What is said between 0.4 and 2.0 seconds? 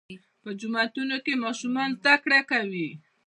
په جوماتونو کې ماشومان